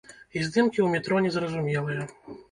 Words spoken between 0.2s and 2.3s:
І здымкі ў метро не зразумелыя.